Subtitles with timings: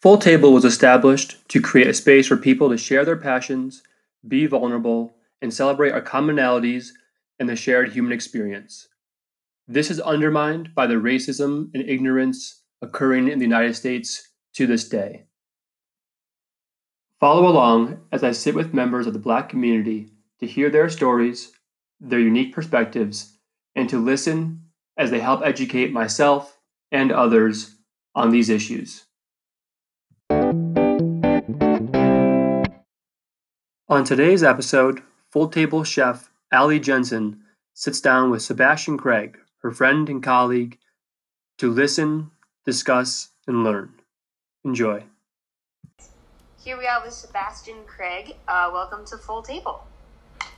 [0.00, 3.82] Full Table was established to create a space for people to share their passions,
[4.26, 6.90] be vulnerable, and celebrate our commonalities
[7.40, 8.86] and the shared human experience.
[9.66, 14.88] This is undermined by the racism and ignorance occurring in the United States to this
[14.88, 15.24] day.
[17.18, 21.50] Follow along as I sit with members of the Black community to hear their stories,
[21.98, 23.36] their unique perspectives,
[23.74, 24.62] and to listen
[24.96, 26.56] as they help educate myself
[26.92, 27.74] and others
[28.14, 29.07] on these issues.
[33.90, 37.40] On today's episode, Full Table chef Ali Jensen
[37.72, 40.76] sits down with Sebastian Craig, her friend and colleague,
[41.56, 42.30] to listen,
[42.66, 43.94] discuss, and learn.
[44.62, 45.04] Enjoy.
[46.62, 48.36] Here we are with Sebastian Craig.
[48.46, 49.82] Uh, welcome to Full Table.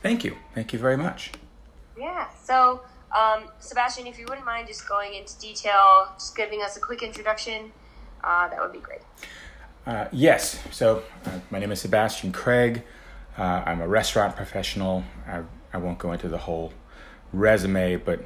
[0.03, 0.35] Thank you.
[0.53, 1.31] Thank you very much.
[1.97, 2.27] Yeah.
[2.43, 2.81] So,
[3.17, 7.01] um, Sebastian, if you wouldn't mind just going into detail, just giving us a quick
[7.01, 7.71] introduction,
[8.25, 9.03] uh, that would be great.
[9.85, 10.61] Uh, yes.
[10.69, 12.83] So, uh, my name is Sebastian Craig.
[13.41, 15.03] Uh, I'm a restaurant professional.
[15.25, 15.41] I,
[15.73, 16.73] I won't go into the whole
[17.33, 18.23] resume, but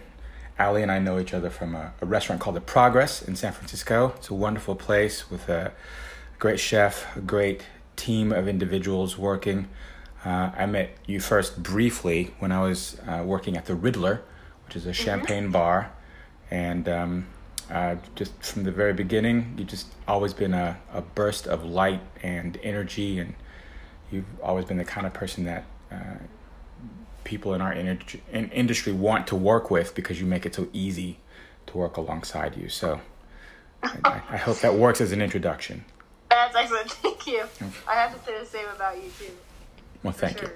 [0.60, 3.54] Ali and I know each other from a, a, restaurant called The Progress in San
[3.54, 4.12] Francisco.
[4.18, 5.72] It's a wonderful place with a
[6.38, 9.70] great chef, a great team of individuals working.
[10.26, 14.22] Uh, I met you first briefly when I was uh, working at the Riddler,
[14.66, 15.02] which is a mm-hmm.
[15.02, 15.94] champagne bar,
[16.52, 17.28] and um,
[17.72, 22.02] uh, just from the very beginning, you've just always been a, a burst of light
[22.22, 23.34] and energy and
[24.12, 26.18] you've always been the kind of person that uh,
[27.24, 28.00] people in our in
[28.32, 31.20] industry want to work with because you make it so easy
[31.68, 32.70] to work alongside you.
[32.70, 33.02] So
[33.84, 35.86] I, I hope that works as an introduction.
[36.30, 36.92] That's excellent.
[36.92, 37.44] Thank you.
[37.88, 39.32] I have to say the same about you too.
[40.04, 40.50] Well, thank sure.
[40.50, 40.56] you.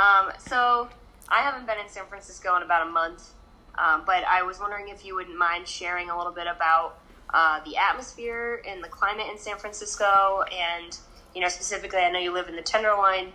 [0.00, 0.88] Um, so
[1.28, 3.30] I haven't been in San Francisco in about a month,
[3.76, 6.98] um, but I was wondering if you wouldn't mind sharing a little bit about
[7.34, 10.96] uh, the atmosphere and the climate in San Francisco and
[11.36, 13.30] you know, specifically, I know you live in the Tenderloin.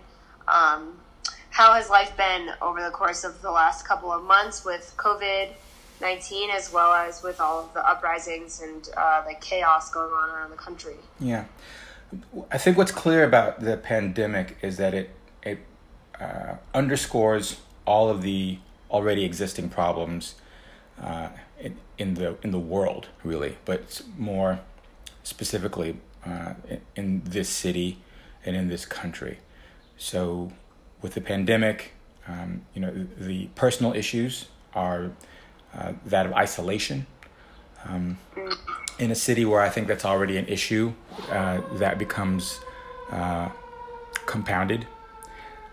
[0.48, 0.94] Um,
[1.50, 5.50] how has life been over the course of the last couple of months with COVID
[6.00, 10.30] 19, as well as with all of the uprisings and uh, the chaos going on
[10.30, 10.96] around the country?
[11.20, 11.44] Yeah.
[12.50, 15.10] I think what's clear about the pandemic is that it,
[15.44, 15.60] it
[16.20, 18.58] uh, underscores all of the
[18.90, 20.34] already existing problems
[21.00, 21.28] uh,
[21.60, 24.58] in, in, the, in the world, really, but more
[25.22, 26.54] specifically uh,
[26.96, 27.98] in this city
[28.44, 29.38] and in this country.
[29.96, 30.52] So,
[31.00, 31.92] with the pandemic,
[32.26, 35.10] um, you know, the personal issues are
[35.74, 37.06] uh, that of isolation.
[37.84, 38.18] Um,
[38.98, 40.92] in a city where I think that's already an issue,
[41.30, 42.60] uh, that becomes
[43.10, 43.48] uh,
[44.26, 44.86] compounded.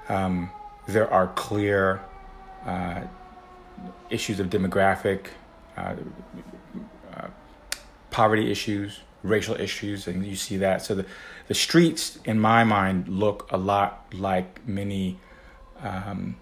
[0.07, 0.49] Um,
[0.87, 2.01] there are clear
[2.65, 3.01] uh,
[4.09, 5.27] issues of demographic,
[5.77, 5.95] uh,
[8.09, 10.81] poverty issues, racial issues, and you see that.
[10.81, 11.05] So the
[11.47, 15.19] the streets, in my mind, look a lot like many
[15.81, 16.35] um,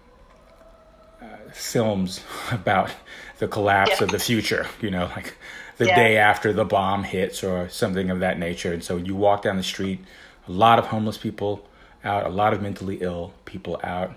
[1.20, 2.20] uh, films
[2.52, 2.90] about
[3.38, 4.04] the collapse yeah.
[4.04, 4.66] of the future.
[4.80, 5.34] You know, like
[5.78, 5.96] the yeah.
[5.96, 8.72] day after the bomb hits or something of that nature.
[8.72, 10.00] And so you walk down the street,
[10.46, 11.66] a lot of homeless people
[12.04, 14.12] out, a lot of mentally ill people out.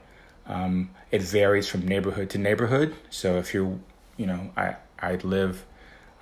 [0.47, 2.95] Um, it varies from neighborhood to neighborhood.
[3.09, 3.77] So if you're,
[4.17, 5.65] you know, I I live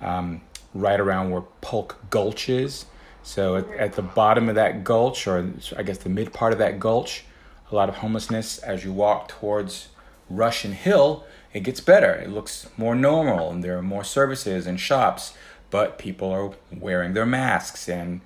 [0.00, 0.42] um,
[0.74, 2.86] right around where Polk Gulch is.
[3.22, 6.58] So at, at, the bottom of that gulch, or I guess the mid part of
[6.58, 7.24] that gulch,
[7.70, 8.58] a lot of homelessness.
[8.58, 9.88] As you walk towards
[10.28, 12.14] Russian Hill, it gets better.
[12.14, 15.34] It looks more normal, and there are more services and shops,
[15.70, 18.20] but people are wearing their masks, and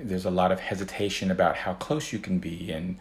[0.00, 2.98] there's a lot of hesitation about how close you can be, and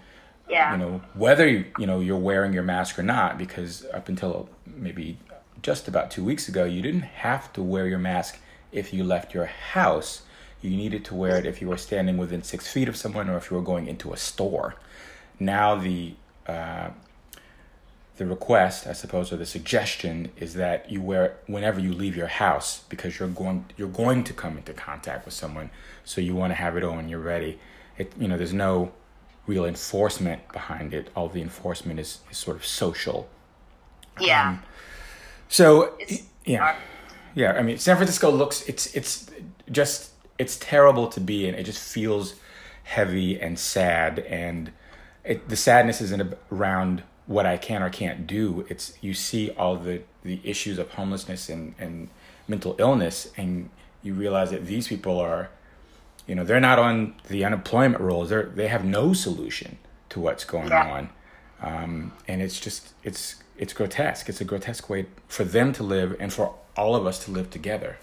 [0.50, 0.72] yeah.
[0.72, 3.38] you know whether you, you know you're wearing your mask or not.
[3.38, 5.18] Because up until maybe
[5.62, 8.40] just about two weeks ago, you didn't have to wear your mask
[8.76, 10.22] if you left your house.
[10.62, 13.38] You needed to wear it if you were standing within six feet of someone or
[13.38, 14.76] if you were going into a store.
[15.40, 16.16] Now the
[16.48, 16.90] uh,
[18.18, 22.16] the request, I suppose, or the suggestion is that you wear it whenever you leave
[22.16, 25.70] your house because you're going you're going to come into contact with someone,
[26.04, 27.60] so you want to have it on when you're ready.
[27.98, 28.92] It you know there's no
[29.48, 31.10] real enforcement behind it.
[31.16, 33.30] All the enforcement is, is sort of social.
[34.20, 34.50] Yeah.
[34.50, 34.64] Um,
[35.48, 36.76] so it's yeah
[37.36, 39.30] yeah, I mean, San Francisco looks it's it's
[39.70, 41.54] just it's terrible to be in.
[41.54, 42.36] It just feels
[42.84, 44.72] heavy and sad, and
[45.24, 48.66] it, the sadness isn't around what I can or can't do.
[48.70, 52.08] It's you see all the the issues of homelessness and and
[52.48, 53.70] mental illness, and
[54.02, 55.50] you realize that these people are,
[56.28, 58.30] you know, they're not on the unemployment rolls.
[58.30, 59.78] They they have no solution
[60.08, 60.90] to what's going yeah.
[60.90, 61.10] on,
[61.62, 64.30] um, and it's just it's it's grotesque.
[64.30, 67.50] It's a grotesque way for them to live and for all of us to live
[67.50, 67.98] together.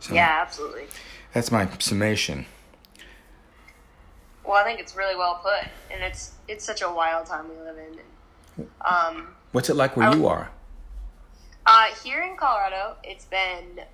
[0.00, 0.86] So yeah, absolutely.
[1.32, 2.46] That's my summation.
[4.44, 7.56] Well, I think it's really well put, and it's it's such a wild time we
[7.64, 8.66] live in.
[8.80, 10.50] Um, What's it like where you are?
[11.66, 13.84] Uh, here in Colorado, it's been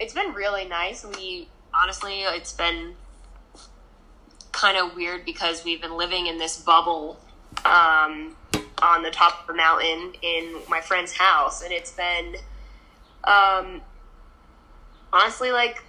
[0.00, 1.04] it's been really nice.
[1.04, 2.94] We honestly, it's been
[4.52, 7.20] kind of weird because we've been living in this bubble
[7.64, 8.36] um,
[8.82, 12.36] on the top of the mountain in my friend's house, and it's been
[13.26, 13.80] um,
[15.12, 15.82] honestly like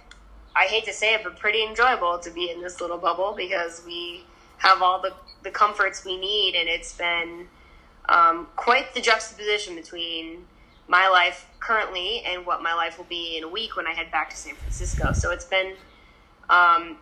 [0.58, 3.82] I hate to say it, but pretty enjoyable to be in this little bubble because
[3.86, 4.24] we
[4.58, 5.12] have all the
[5.44, 7.46] the comforts we need, and it's been
[8.08, 10.46] um, quite the juxtaposition between
[10.88, 14.10] my life currently and what my life will be in a week when I head
[14.10, 15.12] back to San Francisco.
[15.12, 15.74] So it's been,
[16.48, 16.96] um,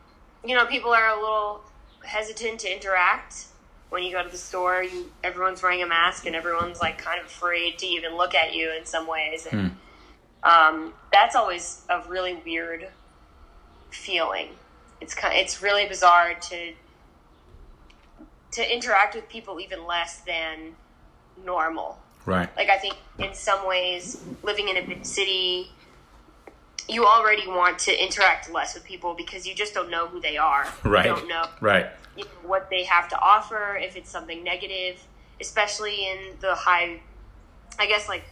[0.44, 1.62] you know, people are a little
[2.05, 3.47] hesitant to interact
[3.91, 4.83] when you go to the store.
[4.83, 8.55] You everyone's wearing a mask and everyone's like kind of afraid to even look at
[8.55, 9.77] you in some ways, and hmm.
[10.43, 12.88] Um, that's always a really weird
[13.91, 14.50] feeling.
[15.00, 16.73] It's kind, of, it's really bizarre to
[18.53, 20.75] to interact with people even less than
[21.44, 21.99] normal.
[22.25, 22.49] Right.
[22.56, 25.71] Like I think in some ways, living in a big city,
[26.88, 30.37] you already want to interact less with people because you just don't know who they
[30.37, 30.67] are.
[30.85, 31.05] Right.
[31.05, 31.44] You don't know.
[31.61, 31.87] Right.
[32.43, 35.03] What they have to offer, if it's something negative,
[35.41, 37.00] especially in the high,
[37.79, 38.25] I guess like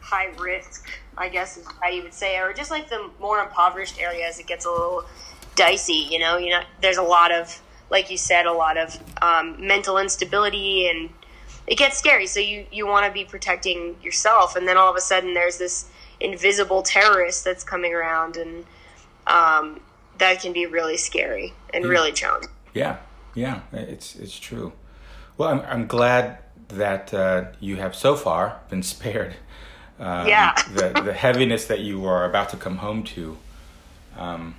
[0.00, 4.00] high risk, I guess is how you would say, or just like the more impoverished
[4.00, 5.04] areas, it gets a little
[5.56, 6.06] dicey.
[6.10, 7.60] You know, you know, there's a lot of,
[7.90, 11.10] like you said, a lot of um, mental instability and
[11.68, 12.26] it gets scary.
[12.26, 15.58] So you you want to be protecting yourself, and then all of a sudden there's
[15.58, 18.64] this invisible terrorist that's coming around, and
[19.26, 19.80] um,
[20.18, 21.90] that can be really scary and yeah.
[21.90, 22.50] really challenging.
[22.74, 22.96] Yeah,
[23.34, 24.72] yeah, it's it's true.
[25.36, 29.36] Well, I'm I'm glad that uh, you have so far been spared.
[29.98, 30.54] Um, yeah.
[30.74, 33.36] the the heaviness that you are about to come home to.
[34.16, 34.56] Um,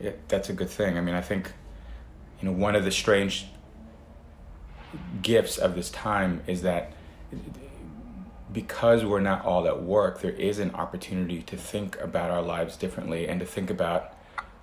[0.00, 0.98] it, that's a good thing.
[0.98, 1.52] I mean, I think
[2.40, 3.46] you know one of the strange
[5.22, 6.92] gifts of this time is that
[8.52, 12.76] because we're not all at work, there is an opportunity to think about our lives
[12.76, 14.14] differently and to think about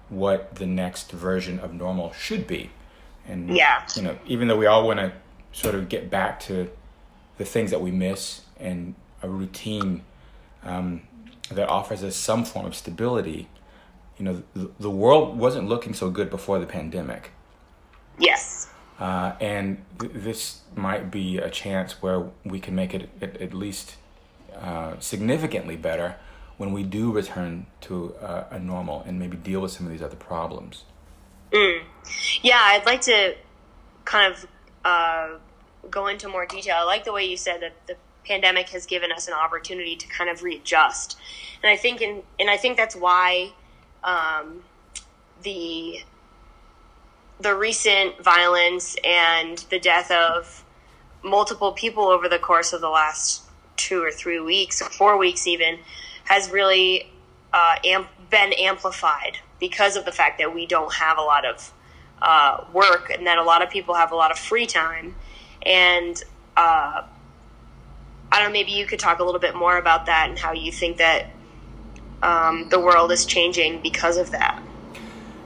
[0.07, 2.71] what the next version of normal should be.
[3.27, 3.85] And yeah.
[3.95, 5.11] you know, even though we all want to
[5.51, 6.69] sort of get back to
[7.37, 10.03] the things that we miss and a routine
[10.63, 11.01] um,
[11.51, 13.47] that offers us some form of stability,
[14.17, 17.31] you know, the, the world wasn't looking so good before the pandemic.
[18.17, 18.69] Yes.
[18.99, 23.53] Uh, and th- this might be a chance where we can make it at, at
[23.53, 23.95] least
[24.55, 26.15] uh, significantly better
[26.57, 30.03] when we do return to uh, a normal and maybe deal with some of these
[30.03, 30.83] other problems.
[31.51, 31.81] Mm.
[32.43, 33.35] Yeah, I'd like to
[34.05, 34.47] kind of
[34.85, 35.29] uh,
[35.89, 36.75] go into more detail.
[36.77, 37.95] I like the way you said that the
[38.25, 41.17] pandemic has given us an opportunity to kind of readjust,
[41.63, 43.51] and I think in, and I think that's why
[44.03, 44.63] um,
[45.43, 46.01] the
[47.39, 50.63] the recent violence and the death of
[51.23, 53.43] multiple people over the course of the last
[53.77, 55.79] two or three weeks, or four weeks even,
[56.25, 57.11] has really
[57.53, 61.71] uh, amp- been amplified because of the fact that we don't have a lot of
[62.21, 65.15] uh, work and that a lot of people have a lot of free time.
[65.63, 66.21] And
[66.55, 67.03] uh,
[68.31, 70.53] I don't know, maybe you could talk a little bit more about that and how
[70.53, 71.27] you think that
[72.23, 74.61] um, the world is changing because of that.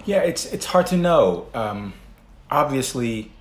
[0.06, 1.48] Yeah, it's it's hard to know.
[1.54, 1.94] Um,
[2.52, 3.32] obviously,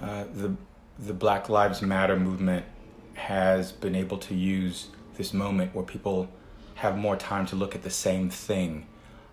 [0.00, 0.54] uh, the
[0.98, 2.66] the Black Lives Matter movement
[3.14, 6.28] has been able to use this moment where people
[6.74, 8.86] have more time to look at the same thing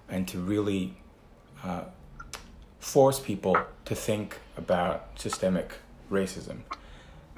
[0.07, 0.95] and to really
[1.63, 1.83] uh,
[2.79, 5.73] force people to think about systemic
[6.11, 6.59] racism.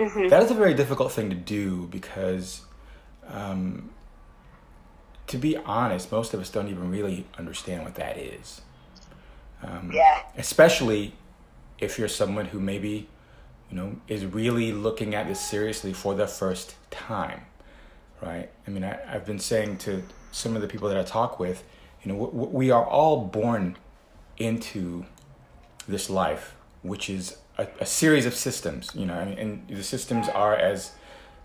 [0.01, 0.29] Mm-hmm.
[0.29, 2.61] That is a very difficult thing to do because,
[3.27, 3.91] um,
[5.27, 8.61] to be honest, most of us don't even really understand what that is.
[9.61, 10.23] Um, yeah.
[10.35, 11.13] Especially
[11.77, 13.07] if you're someone who maybe,
[13.69, 17.41] you know, is really looking at this seriously for the first time,
[18.23, 18.49] right?
[18.65, 21.63] I mean, I, have been saying to some of the people that I talk with,
[22.03, 23.77] you know, we, we are all born
[24.37, 25.05] into
[25.87, 30.27] this life, which is a, a series of systems, you know, and, and the systems
[30.29, 30.91] are as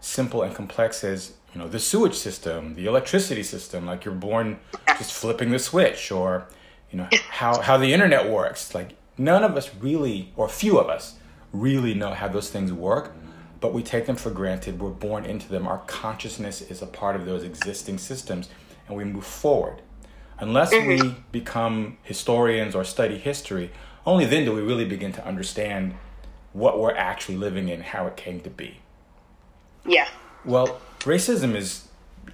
[0.00, 4.58] simple and complex as you know the sewage system the electricity system like you're born
[4.98, 6.46] just flipping the switch or
[6.90, 8.74] you know how how the internet works.
[8.74, 11.16] Like none of us really or few of us
[11.52, 13.12] really know how those things work
[13.60, 14.80] but we take them for granted.
[14.80, 15.66] We're born into them.
[15.66, 18.48] Our consciousness is a part of those existing systems
[18.86, 19.82] and we move forward.
[20.38, 21.20] Unless we mm-hmm.
[21.32, 23.72] become historians or study history
[24.06, 25.94] only then do we really begin to understand
[26.52, 28.78] what we're actually living in how it came to be
[29.84, 30.08] yeah
[30.44, 31.86] well racism is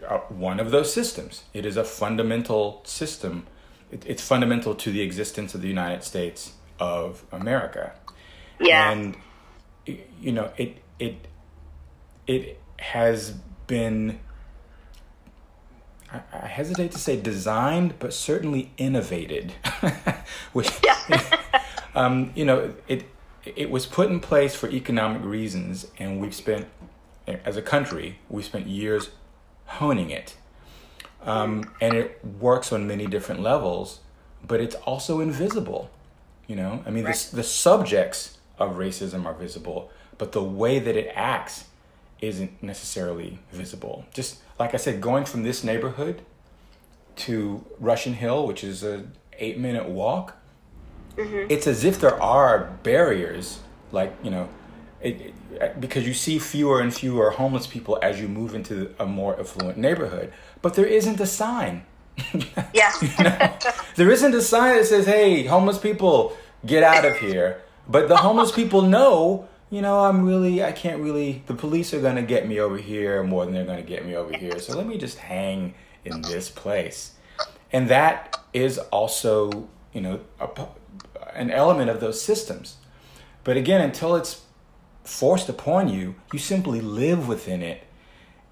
[0.08, 1.44] uh, one of those systems.
[1.52, 3.46] It is a fundamental system.
[3.90, 7.92] It, it's fundamental to the existence of the United States of America.
[8.60, 8.90] Yeah.
[8.90, 9.16] And
[9.86, 11.26] you know, it it
[12.26, 13.32] it has
[13.66, 14.18] been
[16.12, 19.52] I, I hesitate to say designed, but certainly innovated.
[20.52, 20.70] Which
[21.94, 23.04] um, you know, it
[23.44, 26.66] it was put in place for economic reasons and we've spent
[27.26, 29.10] as a country, we spent years
[29.66, 30.36] honing it.
[31.22, 34.00] Um, and it works on many different levels,
[34.44, 35.90] but it's also invisible.
[36.48, 37.14] You know, I mean, right.
[37.14, 41.64] the, the subjects of racism are visible, but the way that it acts
[42.20, 44.04] isn't necessarily visible.
[44.12, 46.22] Just like I said, going from this neighborhood
[47.16, 49.04] to Russian Hill, which is a
[49.38, 50.36] eight minute walk,
[51.16, 51.46] mm-hmm.
[51.48, 54.48] it's as if there are barriers, like you know,
[55.00, 59.06] it, it, because you see fewer and fewer homeless people as you move into a
[59.06, 61.84] more affluent neighborhood, but there isn't a sign.
[62.74, 62.92] Yeah.
[63.00, 63.58] you know?
[63.96, 68.16] There isn't a sign that says, "Hey, homeless people, get out of here." But the
[68.16, 71.42] homeless people know, you know, I'm really, I can't really.
[71.46, 74.36] The police are gonna get me over here more than they're gonna get me over
[74.36, 74.58] here.
[74.58, 77.12] So let me just hang in this place,
[77.72, 80.48] and that is also, you know, a,
[81.34, 82.76] an element of those systems.
[83.44, 84.42] But again, until it's
[85.04, 87.84] forced upon you, you simply live within it.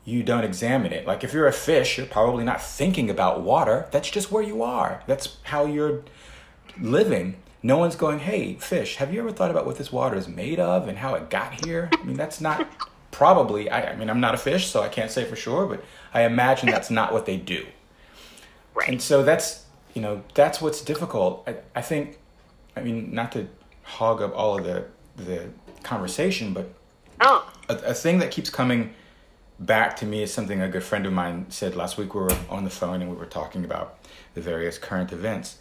[0.05, 1.07] You don't examine it.
[1.07, 3.87] Like if you're a fish, you're probably not thinking about water.
[3.91, 5.03] That's just where you are.
[5.07, 6.03] That's how you're
[6.81, 7.37] living.
[7.63, 10.59] No one's going, hey, fish, have you ever thought about what this water is made
[10.59, 11.91] of and how it got here?
[11.93, 12.67] I mean, that's not
[13.11, 15.85] probably, I, I mean, I'm not a fish, so I can't say for sure, but
[16.15, 17.67] I imagine that's not what they do.
[18.75, 18.89] Right.
[18.89, 21.45] And so that's, you know, that's what's difficult.
[21.47, 22.19] I, I think,
[22.77, 23.49] I mean, not to
[23.83, 24.85] hog up all of the,
[25.17, 25.49] the
[25.83, 26.73] conversation, but
[27.21, 27.51] oh.
[27.69, 28.95] a, a thing that keeps coming
[29.59, 32.15] back to me is something a good friend of mine said last week.
[32.15, 33.99] We were on the phone and we were talking about
[34.35, 35.59] the various current events.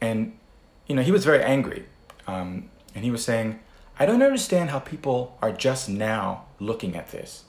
[0.00, 0.36] And,
[0.86, 1.84] you know, he was very angry.
[2.26, 3.60] Um, and he was saying,
[3.98, 7.44] I don't understand how people are just now looking at this.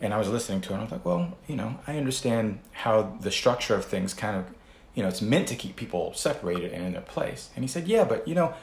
[0.00, 2.58] And I was listening to it and I was like, well, you know, I understand
[2.72, 4.46] how the structure of things kind of,
[4.96, 7.50] you know, it's meant to keep people separated and in their place.
[7.54, 8.54] And he said, yeah, but, you know,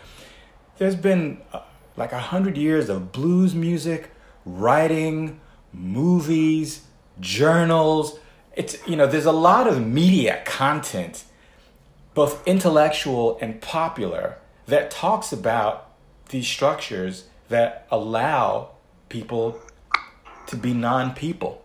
[0.78, 1.40] there's been
[1.96, 4.10] like a hundred years of blues music,
[4.46, 5.40] writing,
[5.72, 6.82] movies,
[7.20, 8.20] journals.
[8.56, 11.24] It's you know, there's a lot of media content,
[12.14, 14.38] both intellectual and popular,
[14.68, 15.92] that talks about
[16.30, 18.70] these structures that allow
[19.10, 19.60] people
[20.48, 21.64] to be non-people.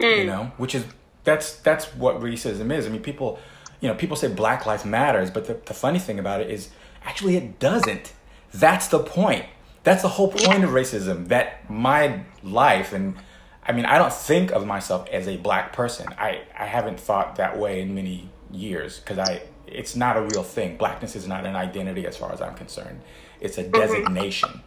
[0.00, 0.18] Mm.
[0.18, 0.84] You know, which is
[1.24, 2.86] that's that's what racism is.
[2.86, 3.38] I mean, people,
[3.80, 6.70] you know, people say Black Lives Matters, but the, the funny thing about it is
[7.04, 8.12] actually it doesn't
[8.52, 9.46] that's the point.
[9.82, 11.28] That's the whole point of racism.
[11.28, 13.16] That my life and
[13.62, 16.08] I mean, I don't think of myself as a black person.
[16.18, 20.42] I, I haven't thought that way in many years because I it's not a real
[20.42, 20.76] thing.
[20.76, 23.00] Blackness is not an identity as far as I'm concerned.
[23.40, 23.72] It's a mm-hmm.
[23.72, 24.62] designation.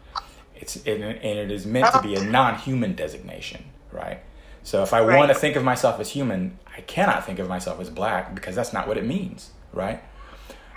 [0.55, 2.29] It's and it is meant to be a uh-huh.
[2.29, 4.21] non-human designation, right?
[4.63, 5.17] So if I right.
[5.17, 8.55] want to think of myself as human, I cannot think of myself as black because
[8.55, 10.01] that's not what it means, right?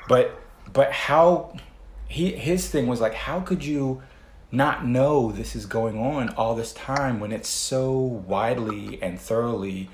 [0.09, 0.39] But
[0.73, 1.57] but how
[2.09, 4.03] he his thing was like, how could you
[4.53, 9.89] not know this is going on all this time when it's so widely and thoroughly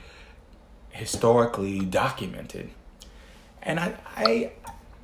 [0.90, 2.70] historically documented?
[3.62, 4.52] And I I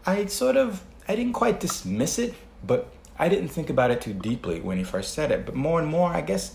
[0.06, 2.34] I sort of I didn't quite dismiss it,
[2.66, 5.44] but I didn't think about it too deeply when he first said it.
[5.44, 6.54] But more and more, I guess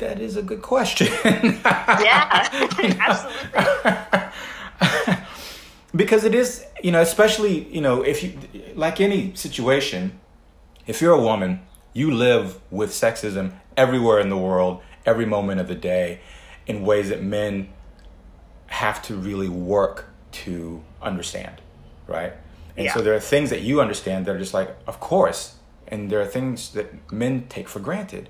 [0.00, 1.06] that is a good question.
[1.24, 2.48] yeah,
[2.98, 4.20] absolutely
[5.94, 8.38] because it is you know especially you know if you
[8.74, 10.18] like any situation
[10.86, 11.60] if you're a woman
[11.92, 16.20] you live with sexism everywhere in the world every moment of the day
[16.66, 17.68] in ways that men
[18.66, 21.60] have to really work to understand
[22.06, 22.32] right
[22.76, 22.94] and yeah.
[22.94, 25.56] so there are things that you understand that are just like of course
[25.88, 28.28] and there are things that men take for granted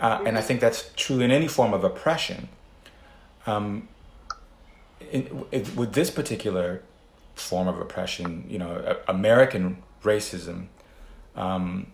[0.00, 2.48] uh, and i think that's true in any form of oppression
[3.46, 3.88] um,
[5.10, 6.82] in, it, with this particular
[7.34, 10.66] form of oppression, you know, American racism,
[11.34, 11.86] um,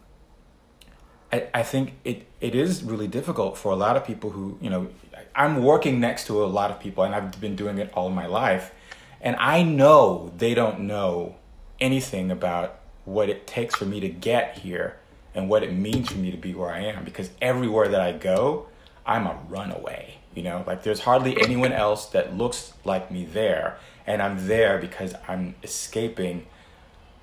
[1.33, 4.71] I, I think it, it is really difficult for a lot of people who, you
[4.71, 4.89] know,
[5.35, 8.27] I'm working next to a lot of people and I've been doing it all my
[8.27, 8.73] life.
[9.21, 11.37] And I know they don't know
[11.81, 14.99] anything about what it takes for me to get here
[15.37, 18.12] and what it means for me to be where I am because everywhere that I
[18.12, 18.66] go,
[19.05, 20.14] I'm a runaway.
[20.35, 23.78] You know, like there's hardly anyone else that looks like me there.
[24.07, 26.47] And I'm there because I'm escaping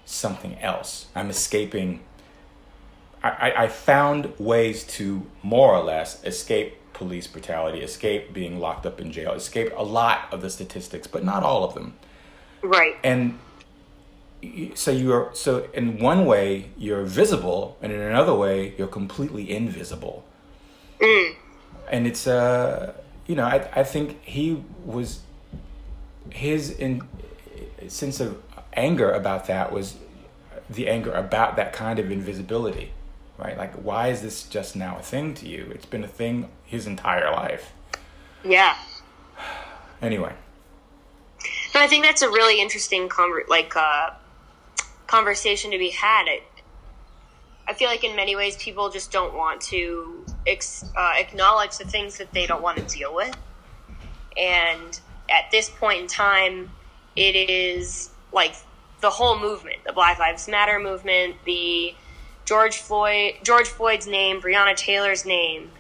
[0.06, 1.08] something else.
[1.16, 2.02] I'm escaping.
[3.24, 9.00] I, I found ways to more or less escape police brutality, escape being locked up
[9.00, 11.96] in jail, escape a lot of the statistics, but not all of them.
[12.62, 12.96] Right.
[13.04, 13.40] And
[14.76, 20.24] so you're so in one way you're visible, and in another way you're completely invisible.
[21.00, 21.36] Mm.
[21.90, 22.94] And it's uh
[23.28, 25.22] you know I I think he was
[26.30, 27.02] his in
[27.88, 28.42] sense of
[28.74, 29.96] anger about that was
[30.70, 32.92] the anger about that kind of invisibility
[33.38, 36.50] right like why is this just now a thing to you it's been a thing
[36.66, 37.74] his entire life
[38.44, 38.76] Yeah.
[40.02, 40.34] anyway
[41.76, 44.12] I think that's a really interesting conver- like uh,
[45.08, 46.26] conversation to be had.
[46.28, 46.42] I,
[47.68, 51.86] I feel like in many ways people just don't want to ex- uh, acknowledge the
[51.86, 53.38] things that they don't want to deal with,
[54.38, 56.72] and at this point in time,
[57.16, 58.56] it is like
[59.02, 61.96] the whole movement, the Black Lives Matter movement, the
[62.46, 65.72] George Floyd, George Floyd's name, Breonna Taylor's name,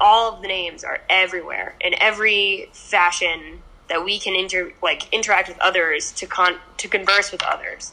[0.00, 5.48] all of the names are everywhere in every fashion that we can inter like interact
[5.48, 7.92] with others to con to converse with others.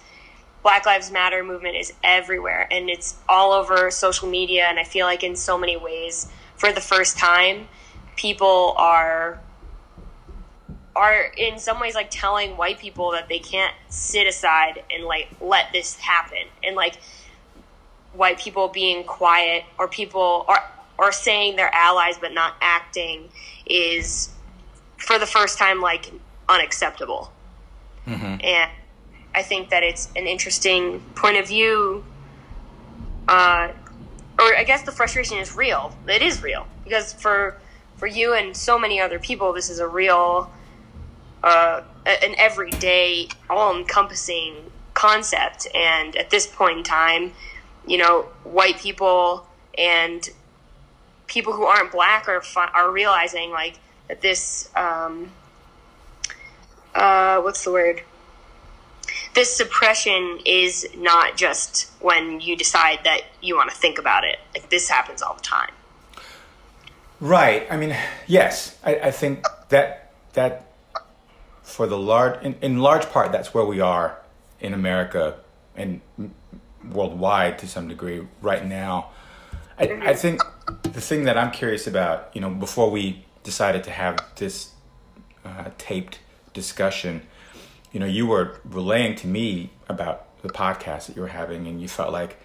[0.63, 5.05] Black Lives Matter movement is everywhere and it's all over social media and I feel
[5.05, 7.67] like in so many ways for the first time
[8.15, 9.39] people are
[10.95, 15.29] are in some ways like telling white people that they can't sit aside and like
[15.39, 16.43] let this happen.
[16.63, 16.97] And like
[18.13, 20.57] white people being quiet or people or
[20.97, 23.29] or saying they're allies but not acting
[23.65, 24.29] is
[24.97, 26.11] for the first time like
[26.49, 27.31] unacceptable.
[28.05, 28.43] Mm-hmm.
[28.43, 28.71] And
[29.35, 32.03] i think that it's an interesting point of view
[33.27, 33.69] uh,
[34.39, 35.95] or i guess the frustration is real.
[36.07, 36.67] It is real.
[36.83, 37.57] Because for
[37.95, 40.51] for you and so many other people this is a real
[41.43, 44.55] uh, an everyday all encompassing
[44.93, 45.67] concept.
[45.73, 47.33] And at this point in time
[47.87, 49.45] you know white people
[49.77, 50.29] and
[51.27, 55.31] people who aren't black are are realizing like that this um,
[56.93, 58.01] uh, what's the word?
[59.33, 64.39] This suppression is not just when you decide that you want to think about it.
[64.53, 65.71] Like this happens all the time.
[67.19, 67.67] Right.
[67.69, 67.95] I mean,
[68.27, 68.77] yes.
[68.83, 70.71] I, I think that that
[71.63, 74.17] for the large, in, in large part, that's where we are
[74.59, 75.37] in America
[75.75, 76.01] and
[76.89, 79.11] worldwide to some degree right now.
[79.77, 80.41] I, I think
[80.83, 84.71] the thing that I'm curious about, you know, before we decided to have this
[85.45, 86.19] uh, taped
[86.53, 87.21] discussion,
[87.91, 91.81] you know, you were relaying to me about the podcast that you were having, and
[91.81, 92.37] you felt like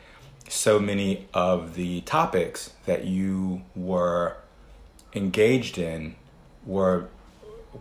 [0.49, 4.37] so many of the topics that you were
[5.15, 6.15] engaged in
[6.65, 7.09] were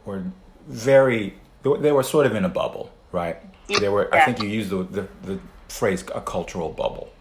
[0.05, 0.23] were
[0.67, 3.37] very they were sort of in a bubble, right?
[3.79, 4.13] They were.
[4.13, 7.11] I think you used the, the the phrase a cultural bubble,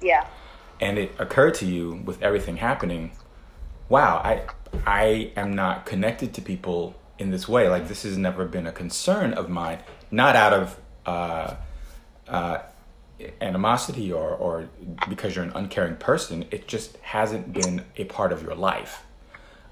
[0.00, 0.26] Yeah.
[0.80, 3.12] and it occurred to you with everything happening.
[3.90, 4.42] Wow, I
[4.86, 7.68] I am not connected to people in this way.
[7.68, 9.78] Like this has never been a concern of mine.
[10.10, 11.54] Not out of uh,
[12.28, 12.58] uh,
[13.40, 14.68] animosity or or
[15.08, 16.44] because you're an uncaring person.
[16.50, 19.02] It just hasn't been a part of your life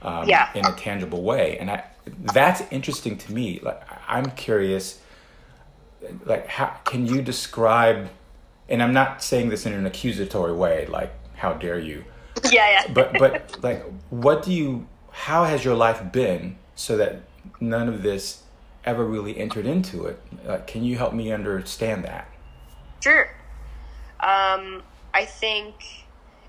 [0.02, 0.50] um, Yeah.
[0.54, 1.84] in a tangible way, and I
[2.32, 3.60] that's interesting to me.
[3.62, 5.00] Like I'm curious,
[6.24, 8.08] like how can you describe?
[8.68, 12.04] And I'm not saying this in an accusatory way, like how dare you?
[12.50, 12.70] Yeah.
[12.70, 12.92] Yeah.
[12.92, 14.86] But but like, what do you?
[15.10, 17.20] How has your life been so that
[17.60, 18.42] none of this
[18.84, 20.20] ever really entered into it?
[20.44, 22.28] Like, can you help me understand that?
[23.00, 23.28] Sure.
[24.20, 25.74] Um, I think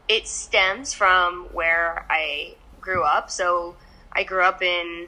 [0.07, 3.29] it stems from where I grew up.
[3.29, 3.75] So
[4.11, 5.07] I grew up in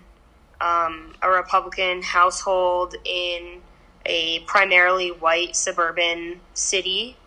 [0.59, 3.61] um, a Republican household in
[4.05, 7.17] a primarily white suburban city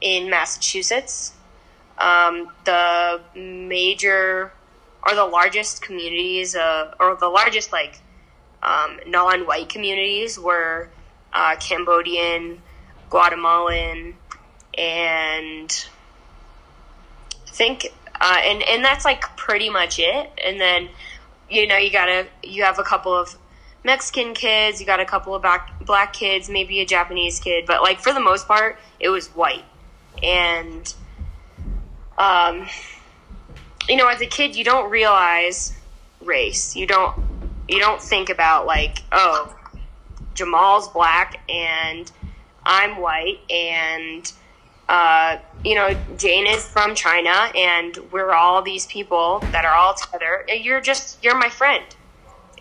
[0.00, 1.32] in Massachusetts.
[1.98, 4.52] Um, the major
[5.06, 8.00] or the largest communities, uh, or the largest like
[8.62, 10.88] um, non-white communities were
[11.32, 12.60] uh, Cambodian,
[13.08, 14.14] Guatemalan,
[14.76, 15.86] and
[17.46, 17.86] I think,
[18.20, 20.30] uh, and and that's like pretty much it.
[20.44, 20.88] And then,
[21.48, 23.36] you know, you gotta you have a couple of
[23.84, 27.82] Mexican kids, you got a couple of black black kids, maybe a Japanese kid, but
[27.82, 29.64] like for the most part, it was white.
[30.22, 30.92] And,
[32.18, 32.66] um,
[33.90, 35.74] you know, as a kid, you don't realize
[36.22, 36.76] race.
[36.76, 37.16] You don't
[37.68, 39.54] you don't think about like, oh,
[40.34, 42.10] Jamal's black and
[42.64, 44.32] I'm white and
[44.88, 49.94] uh, you know Jane is from China and we're all these people that are all
[49.94, 50.46] together.
[50.48, 51.84] You're just you're my friend,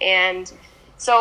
[0.01, 0.51] and
[0.97, 1.19] so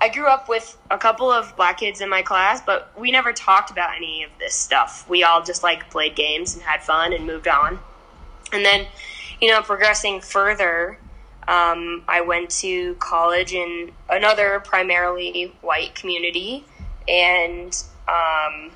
[0.00, 3.34] I grew up with a couple of black kids in my class, but we never
[3.34, 5.06] talked about any of this stuff.
[5.10, 7.78] We all just like played games and had fun and moved on.
[8.52, 8.86] And then,
[9.42, 10.96] you know, progressing further,
[11.48, 16.64] um, I went to college in another primarily white community
[17.08, 17.76] and
[18.06, 18.70] um,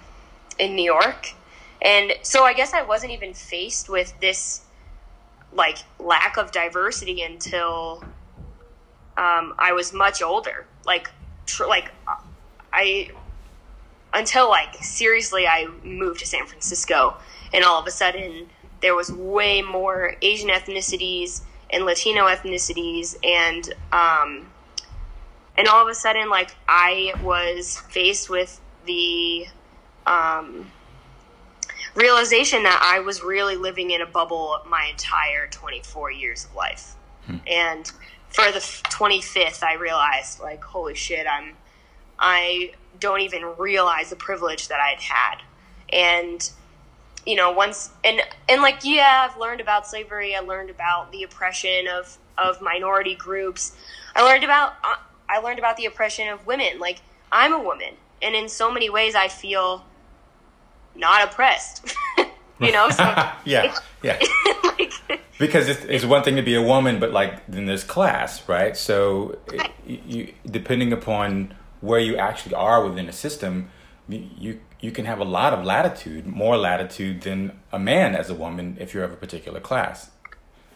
[0.58, 1.34] in New York.
[1.80, 4.62] And so I guess I wasn't even faced with this
[5.52, 8.02] like lack of diversity until
[9.16, 10.66] um, I was much older.
[10.84, 11.08] Like,
[11.46, 11.92] tr- like
[12.72, 13.10] I
[14.12, 17.18] until like seriously, I moved to San Francisco,
[17.52, 18.48] and all of a sudden
[18.86, 24.46] there was way more Asian ethnicities and Latino ethnicities, and um,
[25.58, 29.48] and all of a sudden, like I was faced with the
[30.06, 30.70] um,
[31.96, 36.94] realization that I was really living in a bubble my entire 24 years of life.
[37.26, 37.38] Hmm.
[37.48, 37.90] And
[38.28, 41.54] for the 25th, I realized, like, holy shit, I'm,
[42.20, 42.70] I
[43.00, 45.38] don't even realize the privilege that I'd had.
[45.92, 46.48] And,
[47.26, 50.34] you know, once, and, and like, yeah, I've learned about slavery.
[50.34, 53.76] I learned about the oppression of, of minority groups.
[54.14, 54.96] I learned about, uh,
[55.28, 56.78] I learned about the oppression of women.
[56.78, 57.00] Like,
[57.32, 57.94] I'm a woman.
[58.22, 59.84] And in so many ways, I feel
[60.94, 61.94] not oppressed.
[62.60, 62.90] you know?
[62.90, 63.02] So
[63.44, 64.20] yeah, yeah.
[64.64, 64.92] like,
[65.38, 68.76] because it's, it's, one thing to be a woman, but like then there's class, right?
[68.76, 73.70] So it, you, depending upon where you actually are within a system,
[74.08, 78.34] you you can have a lot of latitude, more latitude than a man as a
[78.34, 80.12] woman if you're of a particular class.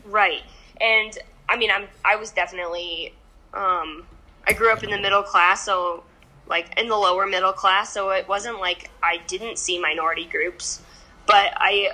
[0.04, 0.42] Right,
[0.80, 1.16] and
[1.48, 3.14] I mean, I'm I was definitely
[3.54, 4.04] um,
[4.48, 6.02] I grew up in the middle class, so
[6.48, 10.82] like in the lower middle class, so it wasn't like I didn't see minority groups,
[11.26, 11.92] but I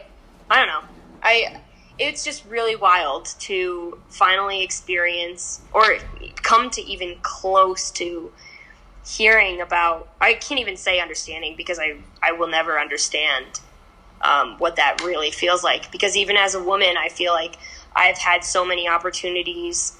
[0.48, 0.88] I don't know.
[1.22, 1.60] I
[1.98, 5.98] it's just really wild to finally experience or
[6.36, 8.32] come to even close to
[9.06, 13.60] hearing about I can't even say understanding because I I will never understand
[14.22, 17.56] um, what that really feels like because even as a woman I feel like
[17.94, 19.96] I've had so many opportunities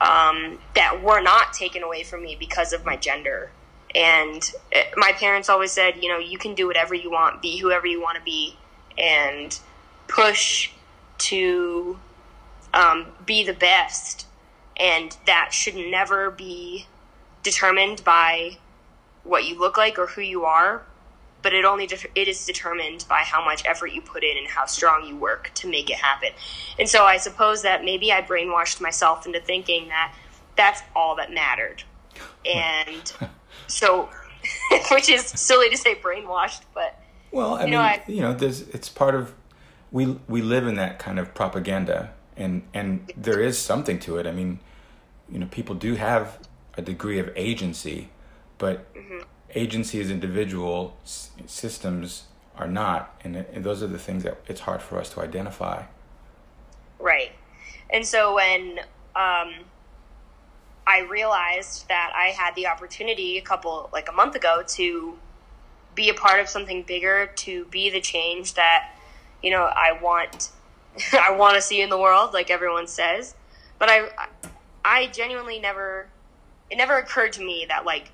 [0.00, 3.50] um, that were not taken away from me because of my gender
[3.94, 7.58] and it, my parents always said, you know, you can do whatever you want, be
[7.58, 8.56] whoever you want to be,
[8.96, 9.58] and
[10.08, 10.70] push
[11.18, 11.98] to
[12.74, 14.26] um, be the best.
[14.78, 16.86] And that should never be
[17.50, 18.56] determined by
[19.24, 20.82] what you look like or who you are,
[21.42, 24.46] but it only de- it is determined by how much effort you put in and
[24.48, 26.30] how strong you work to make it happen.
[26.78, 30.14] And so I suppose that maybe I brainwashed myself into thinking that
[30.56, 31.84] that's all that mattered.
[32.44, 33.12] And
[33.68, 34.08] So,
[34.90, 38.62] which is silly to say brainwashed, but well, I mean, know, I, you know, there's
[38.68, 39.34] it's part of
[39.92, 44.26] we we live in that kind of propaganda, and and there is something to it.
[44.26, 44.58] I mean,
[45.30, 46.38] you know, people do have
[46.78, 48.08] a degree of agency,
[48.56, 49.18] but mm-hmm.
[49.54, 52.24] agency as individual s- systems
[52.56, 55.82] are not, and, and those are the things that it's hard for us to identify.
[56.98, 57.32] Right,
[57.90, 58.78] and so when
[59.14, 59.52] um,
[60.86, 65.18] I realized that I had the opportunity a couple, like a month ago, to
[65.94, 68.94] be a part of something bigger, to be the change that,
[69.42, 70.50] you know, I want,
[71.12, 73.34] I want to see in the world, like everyone says.
[73.78, 74.08] But I,
[74.84, 76.08] I genuinely never,
[76.70, 78.10] it never occurred to me that like,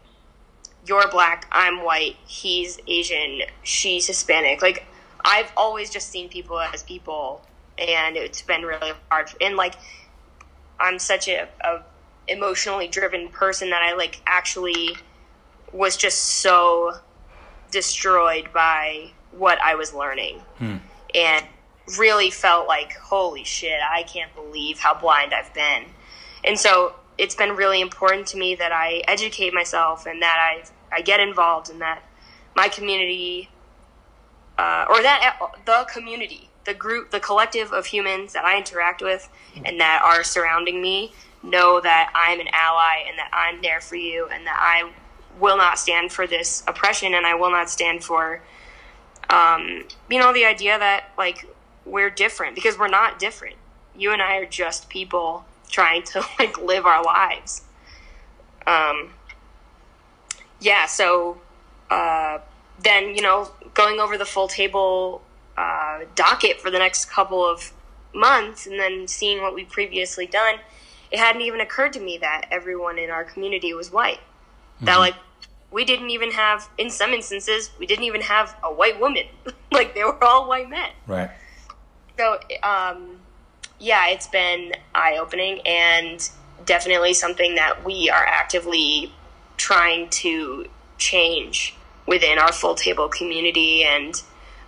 [0.86, 4.60] you're black, I'm white, he's Asian, she's Hispanic.
[4.60, 4.86] Like,
[5.24, 7.40] I've always just seen people as people,
[7.78, 9.30] and it's been really hard.
[9.40, 9.74] And like,
[10.78, 11.82] I'm such a, a
[12.28, 14.96] emotionally driven person that I like actually
[15.72, 16.92] was just so
[17.70, 20.40] destroyed by what I was learning.
[20.58, 20.76] Hmm.
[21.14, 21.46] And
[21.98, 25.84] really felt like, holy shit, I can't believe how blind I've been.
[26.44, 30.64] And so it's been really important to me that I educate myself and that I
[30.94, 32.02] I get involved in that
[32.54, 33.48] my community
[34.58, 39.28] uh, or that the community, the group, the collective of humans that I interact with
[39.64, 43.96] and that are surrounding me know that I'm an ally and that I'm there for
[43.96, 44.92] you and that I
[45.40, 48.40] will not stand for this oppression and I will not stand for
[49.30, 51.46] um, you know the idea that like
[51.84, 53.56] we're different because we're not different.
[53.96, 57.62] You and I are just people trying to like live our lives.
[58.66, 59.10] Um,
[60.60, 61.40] yeah, so
[61.90, 62.38] uh,
[62.82, 65.22] then you know going over the full table
[65.56, 67.72] uh, docket for the next couple of
[68.14, 70.54] months and then seeing what we've previously done
[71.14, 74.18] it hadn't even occurred to me that everyone in our community was white.
[74.18, 74.86] Mm-hmm.
[74.86, 75.14] That like
[75.70, 79.24] we didn't even have in some instances we didn't even have a white woman.
[79.72, 80.90] like they were all white men.
[81.06, 81.30] Right.
[82.18, 83.20] So um,
[83.78, 86.28] yeah, it's been eye opening and
[86.64, 89.12] definitely something that we are actively
[89.56, 90.66] trying to
[90.98, 91.74] change
[92.06, 94.22] within our full table community and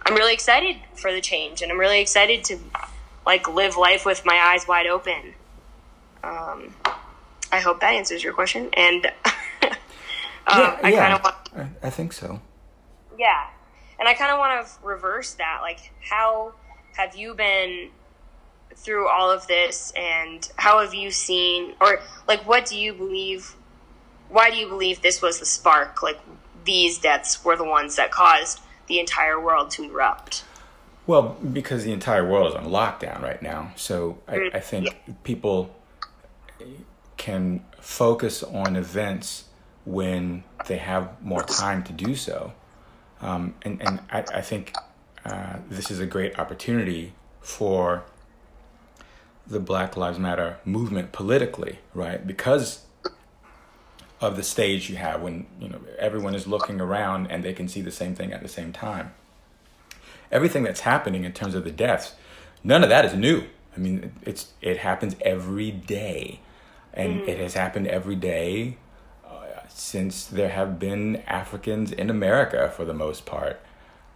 [0.05, 2.59] I'm really excited for the change and I'm really excited to
[3.27, 5.35] like live life with my eyes wide open.
[6.23, 6.75] Um,
[7.53, 8.71] I hope that answers your question.
[8.75, 9.07] And
[9.63, 9.71] uh,
[10.49, 12.41] yeah, I yeah, kind of want, I think so.
[13.19, 13.47] yeah,
[13.99, 15.59] and I kind of want to reverse that.
[15.63, 16.53] Like, how
[16.97, 17.91] have you been
[18.77, 23.57] through all of this, and how have you seen, or like, what do you believe?
[24.29, 26.03] Why do you believe this was the spark?
[26.03, 26.21] Like,
[26.65, 30.45] these deaths were the ones that caused the entire world to erupt.
[31.07, 35.23] Well, because the entire world is on lockdown right now, so I, Mm, I think
[35.23, 35.75] people
[37.17, 39.45] can focus on events
[39.85, 42.53] when they have more time to do so.
[43.21, 44.75] Um, and and I, I think
[45.25, 48.05] uh, this is a great opportunity for
[49.47, 52.27] the Black Lives Matter movement politically, right?
[52.27, 52.87] Because
[54.21, 57.69] of the stage you have when you know everyone is looking around and they can
[57.69, 59.13] see the same thing at the same time.
[60.33, 62.15] Everything that's happening in terms of the deaths,
[62.65, 63.45] none of that is new.
[63.77, 66.41] I mean, it's it happens every day,
[66.95, 68.79] and it has happened every day
[69.25, 73.61] uh, since there have been Africans in America for the most part.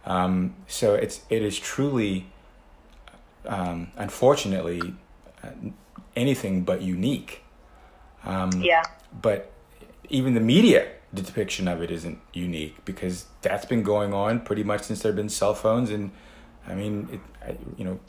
[0.05, 2.25] Um, so it's it is truly,
[3.45, 4.95] um, unfortunately,
[6.15, 7.43] anything but unique.
[8.25, 8.83] Yeah.
[9.21, 9.51] But
[10.09, 14.83] even the media depiction of it isn't unique because that's been going on pretty much
[14.83, 16.11] since there have been cell phones and
[16.67, 17.99] I mean, it, I, you know,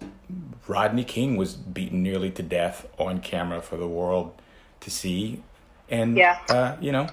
[0.69, 4.35] Rodney King was beaten nearly to death on camera for the world
[4.81, 5.43] to see,
[5.89, 6.39] and Yeah.
[6.51, 7.09] uh, you know,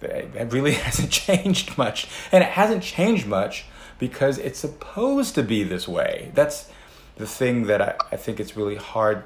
[0.00, 3.66] that that really hasn't changed much, and it hasn't changed much
[3.98, 6.30] because it's supposed to be this way.
[6.34, 6.70] That's
[7.16, 9.24] the thing that I, I think it's really hard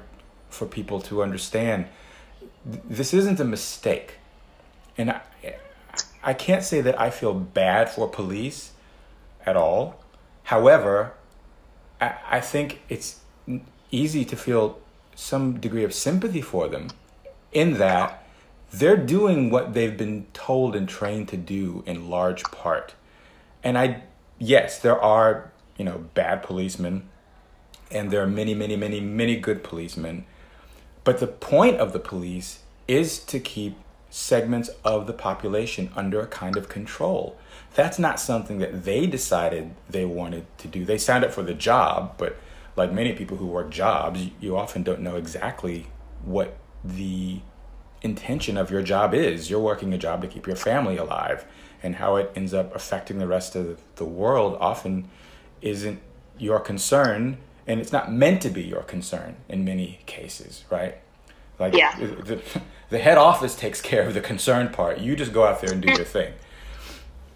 [0.53, 1.87] for people to understand.
[2.65, 4.15] This isn't a mistake,
[4.97, 5.21] and I,
[6.23, 8.71] I can't say that I feel bad for police
[9.45, 10.01] at all.
[10.43, 11.13] However,
[11.99, 13.19] I, I think it's
[13.91, 14.79] easy to feel
[15.15, 16.89] some degree of sympathy for them
[17.51, 18.25] in that
[18.71, 22.95] they're doing what they've been told and trained to do in large part.
[23.63, 24.03] And I,
[24.39, 27.09] yes, there are, you know, bad policemen
[27.91, 30.25] and there are many, many, many, many good policemen.
[31.03, 33.77] But the point of the police is to keep
[34.09, 37.37] segments of the population under a kind of control.
[37.73, 40.85] That's not something that they decided they wanted to do.
[40.85, 42.37] They signed up for the job, but
[42.75, 45.87] like many people who work jobs, you often don't know exactly
[46.23, 47.39] what the
[48.03, 49.49] intention of your job is.
[49.49, 51.45] You're working a job to keep your family alive,
[51.81, 55.09] and how it ends up affecting the rest of the world often
[55.61, 55.99] isn't
[56.37, 60.97] your concern, and it's not meant to be your concern in many cases, right?
[61.59, 61.97] Like Yeah.
[61.97, 62.41] the,
[62.89, 64.99] the head office takes care of the concern part.
[64.99, 66.07] You just go out there and do your mm.
[66.07, 66.33] thing.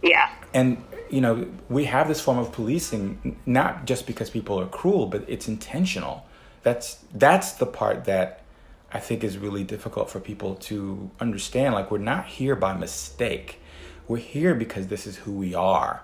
[0.01, 0.29] Yeah.
[0.53, 5.07] And you know, we have this form of policing not just because people are cruel,
[5.07, 6.25] but it's intentional.
[6.63, 8.43] That's that's the part that
[8.91, 11.73] I think is really difficult for people to understand.
[11.73, 13.61] Like we're not here by mistake.
[14.07, 16.01] We're here because this is who we are.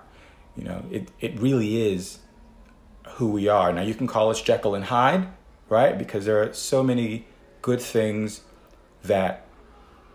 [0.56, 2.18] You know, it it really is
[3.12, 3.72] who we are.
[3.72, 5.28] Now you can call us Jekyll and Hyde,
[5.68, 5.96] right?
[5.96, 7.26] Because there are so many
[7.62, 8.42] good things
[9.02, 9.46] that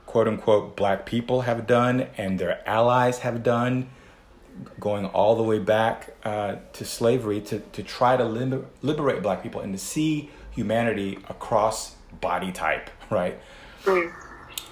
[0.05, 3.89] quote unquote black people have done and their allies have done
[4.79, 9.41] going all the way back uh, to slavery to, to try to liber- liberate black
[9.43, 13.39] people and to see humanity across body type, right?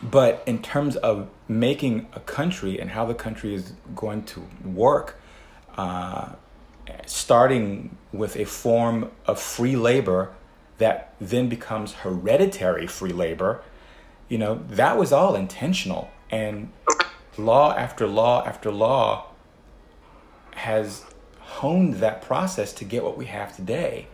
[0.03, 5.19] But in terms of making a country and how the country is going to work,
[5.77, 6.34] uh,
[7.06, 10.32] starting with a form of free labor
[10.78, 13.62] that then becomes hereditary free labor,
[14.30, 16.12] you know, that was all intentional.
[16.30, 16.71] And
[17.38, 19.28] law after law after law
[20.56, 21.06] has
[21.39, 24.08] honed that process to get what we have today.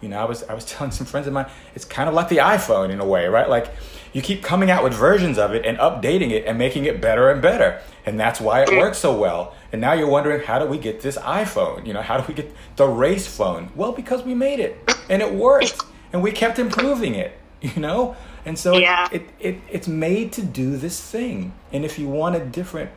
[0.00, 2.28] You know, I was I was telling some friends of mine, it's kind of like
[2.28, 3.48] the iPhone in a way, right?
[3.48, 3.72] Like
[4.12, 7.30] you keep coming out with versions of it and updating it and making it better
[7.30, 7.80] and better.
[8.06, 9.54] And that's why it works so well.
[9.72, 11.86] And now you're wondering how do we get this iPhone?
[11.86, 13.70] You know, how do we get the race phone?
[13.74, 14.78] Well, because we made it
[15.10, 15.82] and it worked
[16.12, 18.16] and we kept improving it, you know?
[18.44, 19.08] And so Yeah.
[19.10, 21.52] it, it it's made to do this thing.
[21.72, 22.90] And if you want a different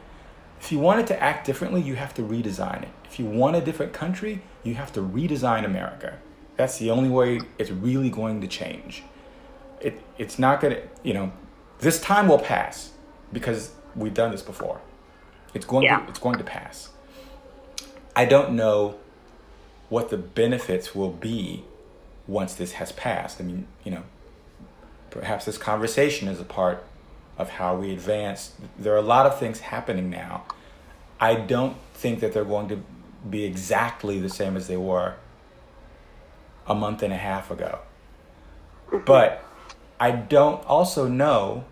[0.61, 2.89] if you want it to act differently, you have to redesign it.
[3.05, 6.17] If you want a different country, you have to redesign America.
[6.59, 9.03] That's the only way it's really going to change.
[9.79, 11.31] It, it's not going to, you know,
[11.79, 12.91] this time will pass
[13.31, 14.81] because we've done this before.
[15.53, 16.01] It's going Yeah.
[16.01, 16.89] to, it's going to pass.
[18.13, 18.95] I don't know
[19.87, 21.63] what the benefits will be
[22.27, 23.39] once this has passed.
[23.39, 24.03] I mean, you know,
[25.11, 26.83] perhaps this conversation is a part
[27.37, 28.51] of how we advance.
[28.77, 30.43] There are a lot of things happening now.
[31.21, 32.83] I don't think that they're going to
[33.29, 35.15] be exactly the same as they were
[36.69, 37.79] a month and a half ago.
[39.05, 39.43] But
[39.99, 41.65] I don't also know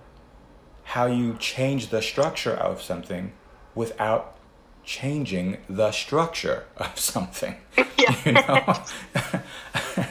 [0.84, 3.32] how you change the structure of something
[3.76, 4.36] without
[4.84, 7.56] changing the structure of something.
[7.98, 8.16] Yeah.
[8.26, 10.04] You know?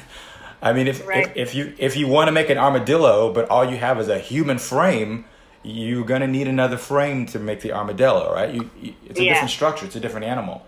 [0.63, 1.27] I mean, if, Right.
[1.37, 4.09] if if you if you want to make an armadillo, but all you have is
[4.09, 5.25] a human frame,
[5.63, 8.53] you're gonna need another frame to make the armadillo, right?
[8.53, 9.33] You, you it's a Yeah.
[9.35, 9.85] different structure.
[9.87, 10.65] It's a different animal.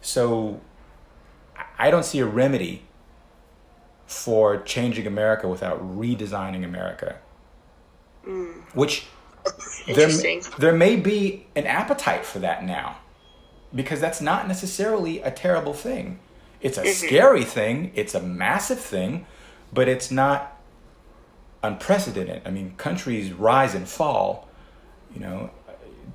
[0.00, 0.60] So
[1.56, 2.82] I- I don't see a remedy
[4.12, 7.16] for changing America without redesigning America.
[8.24, 8.60] Hmm.
[8.74, 9.06] Which
[9.86, 10.10] there,
[10.58, 12.98] there may be an appetite for that now
[13.74, 16.18] because that's not necessarily a terrible thing.
[16.60, 17.06] It's a mm-hmm.
[17.06, 19.26] scary thing, it's a massive thing,
[19.72, 20.60] but it's not
[21.62, 22.42] unprecedented.
[22.44, 24.48] I mean, countries rise and fall.
[25.12, 25.50] You know,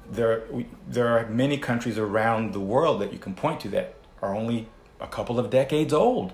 [0.09, 3.95] there we, there are many countries around the world that you can point to that
[4.21, 4.67] are only
[5.01, 6.33] a couple of decades old,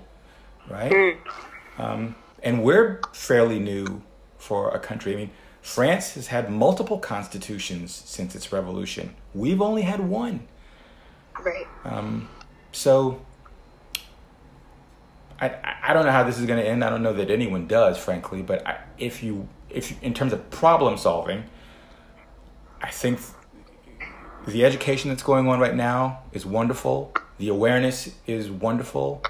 [0.68, 0.92] right?
[0.92, 1.28] Hmm.
[1.78, 4.02] Um, and we're fairly new
[4.38, 5.12] for a country.
[5.14, 5.30] I mean,
[5.62, 9.14] France has had multiple constitutions since its revolution.
[9.34, 10.46] We've only had one.
[11.40, 11.66] Right.
[12.72, 13.20] So
[15.40, 16.82] I, I- I don't know how this is going to end.
[16.82, 18.40] I don't know that anyone does, frankly.
[18.42, 21.44] But I, if you if you, in terms of problem solving,
[22.80, 23.20] I think
[24.46, 27.12] the education that's going on right now is wonderful.
[27.38, 29.22] The awareness is wonderful.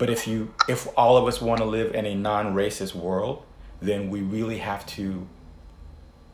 [0.00, 3.44] But if you if all of us want to live in a non-racist world,
[3.82, 5.28] then we really have to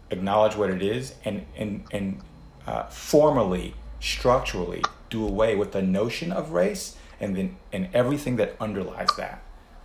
[0.09, 2.21] acknowledge what it is and and and
[2.65, 8.55] uh, formally, structurally do away with the notion of race and then and everything that
[8.61, 9.43] underlies that.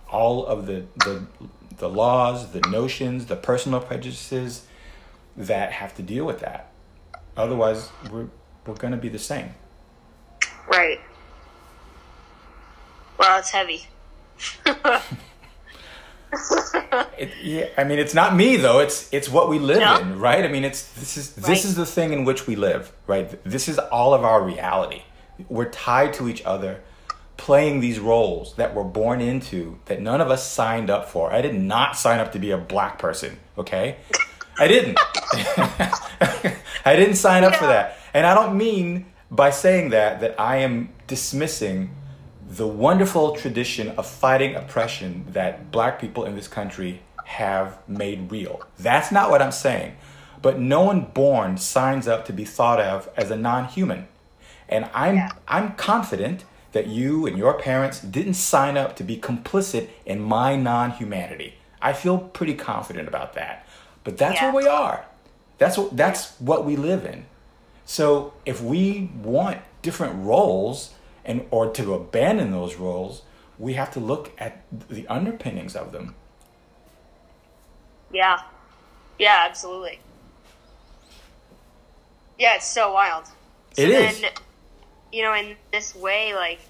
[0.08, 1.26] All of the the
[1.78, 4.64] the laws, the notions, the personal prejudices
[5.36, 6.70] that have to deal with that.
[7.36, 8.28] Otherwise, we're
[8.64, 9.56] we're going to be the same.
[10.68, 11.00] Right.
[13.18, 13.86] Well, it's heavy.
[17.18, 18.78] It, yeah, I mean, it's not me though.
[18.78, 19.98] It's it's what we live No.
[19.98, 20.44] in, right?
[20.44, 21.64] I mean, it's this is this Right.
[21.64, 23.38] is the thing in which we live, right?
[23.44, 25.02] This is all of our reality.
[25.48, 26.80] We're tied to each other,
[27.36, 31.30] playing these roles that we're born into that none of us signed up for.
[31.32, 33.38] I did not sign up to be a black person.
[33.58, 33.96] Okay,
[34.58, 34.98] I didn't.
[36.84, 40.56] I didn't sign up for that, and I don't mean by saying that that I
[40.58, 41.90] am dismissing
[42.56, 48.60] the wonderful tradition of fighting oppression that black people in this country have made real.
[48.78, 49.96] That's not what I'm saying.
[50.42, 54.06] But no one born signs up to be thought of as a non-human.
[54.68, 55.30] And I'm Yeah.
[55.48, 60.54] I'm confident that you and your parents didn't sign up to be complicit in my
[60.54, 61.54] non-humanity.
[61.80, 63.64] I feel pretty confident about that.
[64.04, 64.52] But that's Yeah.
[64.52, 65.06] where we are.
[65.56, 67.24] That's what that's what we live in.
[67.86, 70.90] So if we want different roles
[71.24, 73.22] and or to abandon those roles,
[73.58, 76.14] we have to look at the underpinnings of them.
[78.12, 78.40] Yeah.
[79.18, 80.00] Yeah, absolutely.
[82.38, 83.26] Yeah, it's so wild.
[83.26, 84.20] So It is.
[84.20, 84.30] then,
[85.12, 86.60] you know, in this way, like,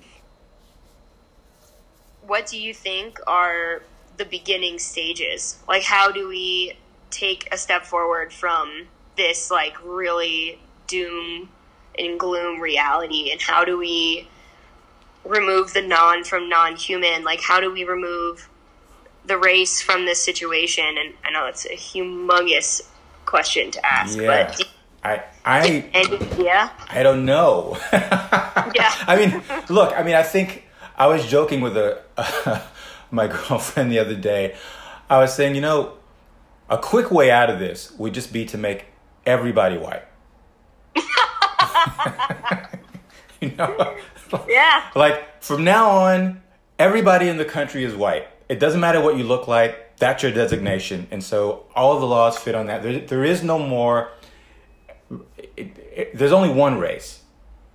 [2.27, 3.83] what do you think are
[4.17, 5.59] the beginning stages?
[5.67, 6.77] Like, how do we
[7.11, 11.49] take a step forward from this, like, really doom
[11.99, 13.31] and gloom reality?
[13.33, 14.29] And how do we
[15.25, 17.25] remove the non from non human?
[17.25, 18.49] Like, how do we remove
[19.25, 20.85] the race from this situation?
[20.85, 22.83] And I know it's a humongous
[23.27, 24.47] question to ask, Yeah.
[24.55, 24.69] but
[25.05, 26.71] I I idea?
[26.89, 27.79] I don't know.
[28.75, 28.91] Yeah.
[29.07, 30.65] I mean, look, I mean, I think
[30.97, 32.01] I was joking with a
[33.11, 34.55] my girlfriend the other day.
[35.11, 35.95] I was saying, you know,
[36.71, 38.87] a quick way out of this would just be to make
[39.27, 40.05] everybody white.
[43.41, 43.97] you know,
[44.49, 44.91] Yeah.
[44.95, 46.43] like from now on,
[46.79, 48.29] everybody in the country is white.
[48.49, 49.97] It doesn't matter what you look like.
[49.99, 52.83] That's your designation, and so all of the laws fit on that.
[52.83, 54.11] There, there is no more.
[55.57, 57.23] It, it, there's only one race,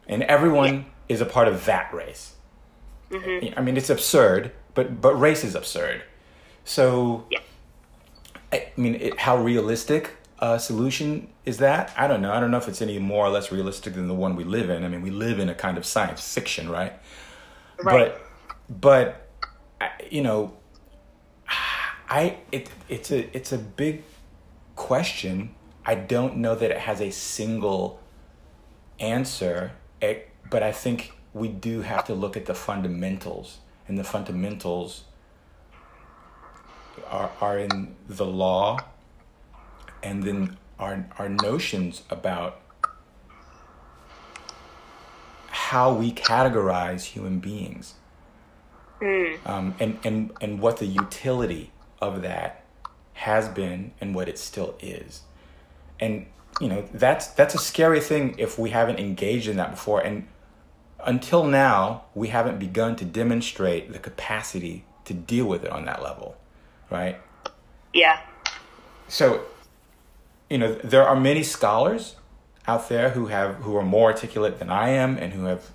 [0.07, 2.33] and everyone is a part of that race.
[3.09, 3.57] Mm-hmm.
[3.57, 6.03] I mean, it's absurd, but but race is absurd.
[6.65, 7.39] So, Yeah.
[8.51, 11.93] I mean, it, how realistic a solution is that?
[11.97, 12.31] I don't know.
[12.31, 14.69] I don't know if it's any more or less realistic than the one we live
[14.69, 14.83] in.
[14.83, 16.93] I mean, we live in a kind of science fiction, right?
[17.83, 18.13] Right.
[18.69, 19.29] But but
[20.11, 20.53] you know,
[22.09, 24.03] I it it's a it's a big
[24.75, 25.55] question.
[25.85, 28.01] I don't know that it has a single
[28.99, 29.71] answer,
[30.01, 35.03] it, but I think we do have to look at the fundamentals, and the fundamentals
[37.09, 38.79] are are in the law,
[40.03, 42.61] and then our our notions about
[45.49, 47.95] how we categorize human beings
[49.45, 51.71] um, and, and, and what the utility
[52.01, 52.63] of that
[53.13, 55.21] has been and what it still is.
[55.99, 56.27] And
[56.61, 60.27] you know, that's that's a scary thing if we haven't engaged in that before and
[61.05, 66.01] until now, we haven't begun to demonstrate the capacity to deal with it on that
[66.01, 66.35] level,
[66.89, 67.17] right?
[67.93, 68.19] Yeah.
[69.07, 69.45] So,
[70.49, 72.15] you know, there are many scholars
[72.67, 75.71] out there who have who are more articulate than I am and who have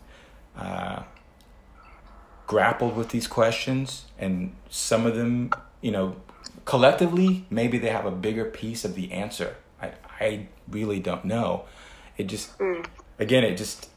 [0.56, 1.02] uh,
[2.46, 5.50] grappled with these questions, and some of them,
[5.80, 6.16] you know,
[6.64, 9.56] collectively, maybe they have a bigger piece of the answer.
[9.80, 11.64] I I really don't know.
[12.16, 12.84] It just mm.
[13.18, 13.88] again, it just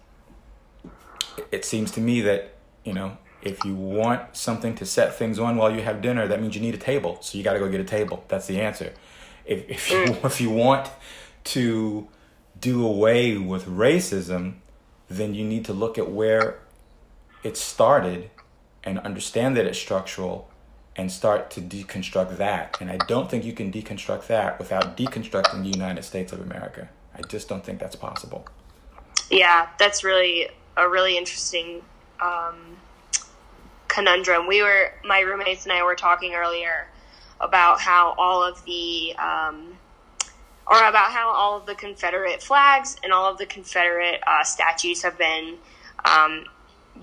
[1.51, 5.55] it seems to me that you know if you want something to set things on
[5.55, 7.19] while you have dinner, that means you need a table.
[7.21, 8.25] So you got to go get a table.
[8.27, 8.93] That's the answer.
[9.45, 10.25] If if you, mm.
[10.31, 10.89] if you want
[11.45, 12.07] to
[12.59, 14.55] do away with racism,
[15.09, 16.59] then you need to look at where
[17.43, 18.29] it started
[18.83, 20.49] and understand that it's structural
[20.95, 22.77] and start to deconstruct that.
[22.79, 26.89] And I don't think you can deconstruct that without deconstructing the United States of America.
[27.13, 28.47] I just don't think that's possible.
[29.29, 31.81] Yeah, that's really a really interesting
[32.21, 32.77] um,
[33.87, 34.47] conundrum.
[34.47, 36.87] We were my roommates and I were talking earlier
[37.39, 39.77] about how all of the um,
[40.67, 45.03] or about how all of the Confederate flags and all of the Confederate uh, statues
[45.03, 45.57] have been
[46.03, 46.45] um,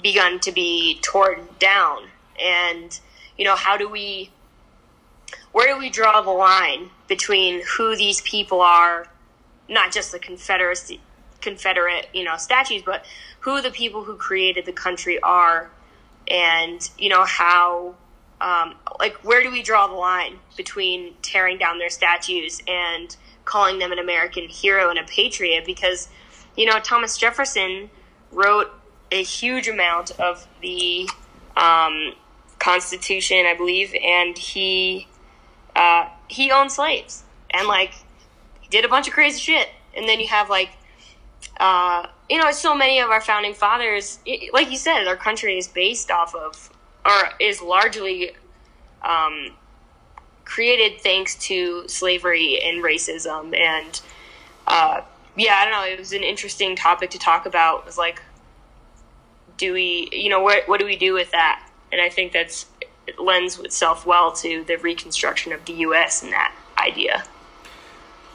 [0.02, 2.08] begun to be torn down,
[2.40, 2.98] and
[3.36, 4.30] you know how do we
[5.52, 9.06] where do we draw the line between who these people are,
[9.68, 11.00] not just the Confederacy
[11.42, 13.04] Confederate, you know, statues, but
[13.40, 15.70] who the people who created the country are,
[16.28, 17.94] and you know how,
[18.42, 23.78] um, like, where do we draw the line between tearing down their statues and calling
[23.78, 25.64] them an American hero and a patriot?
[25.64, 26.08] Because
[26.56, 27.88] you know Thomas Jefferson
[28.30, 28.70] wrote
[29.10, 31.08] a huge amount of the
[31.56, 32.14] um,
[32.58, 35.06] Constitution, I believe, and he
[35.76, 37.94] uh, he owned slaves and like
[38.60, 39.68] he did a bunch of crazy shit.
[39.94, 40.70] And then you have like
[41.58, 44.18] uh, you know, so many of our founding fathers,
[44.52, 46.70] like you said, our country is based off of,
[47.04, 48.32] or is largely
[49.02, 49.50] um,
[50.44, 53.56] created thanks to slavery and racism.
[53.56, 54.00] And
[54.66, 55.02] uh,
[55.36, 55.84] yeah, I don't know.
[55.84, 57.80] It was an interesting topic to talk about.
[57.80, 58.22] It was like,
[59.56, 61.68] do we, you know, what what do we do with that?
[61.90, 62.66] And I think that's
[63.06, 66.22] it lends itself well to the reconstruction of the U.S.
[66.22, 67.24] and that idea.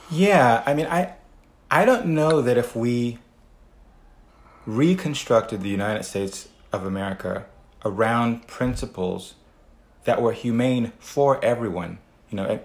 [0.09, 1.13] Yeah, I mean, I
[1.69, 3.19] I don't know that if we
[4.65, 7.45] reconstructed the United States of America
[7.87, 9.35] around principles
[10.03, 12.59] that were humane for everyone, you know,